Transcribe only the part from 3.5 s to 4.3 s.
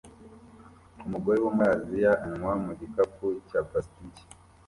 plastiki